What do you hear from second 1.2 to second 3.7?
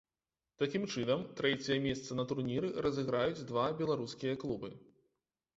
трэцяе месца на турніры разыграюць два